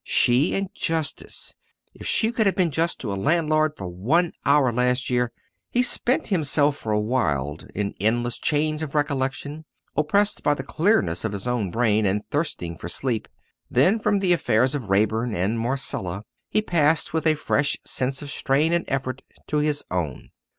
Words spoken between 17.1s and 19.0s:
with a fresh sense of strain and